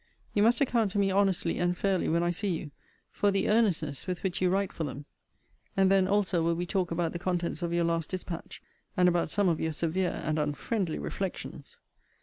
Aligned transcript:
You 0.33 0.41
must 0.41 0.59
account 0.61 0.89
to 0.93 0.97
me 0.97 1.11
honestly 1.11 1.59
and 1.59 1.77
fairly, 1.77 2.09
when 2.09 2.23
I 2.23 2.31
see 2.31 2.47
you, 2.47 2.71
for 3.11 3.29
the 3.29 3.47
earnestness 3.47 4.07
with 4.07 4.23
which 4.23 4.41
you 4.41 4.49
write 4.49 4.73
for 4.73 4.83
them. 4.83 5.05
And 5.77 5.91
then 5.91 6.07
also 6.07 6.41
will 6.41 6.55
we 6.55 6.65
talk 6.65 6.89
about 6.89 7.13
the 7.13 7.19
contents 7.19 7.61
of 7.61 7.71
your 7.71 7.83
last 7.83 8.09
dispatch, 8.09 8.63
and 8.97 9.07
about 9.07 9.29
some 9.29 9.47
of 9.47 9.59
your 9.59 9.73
severe 9.73 10.19
and 10.25 10.39
unfriendly 10.39 10.97
reflections. 10.97 11.79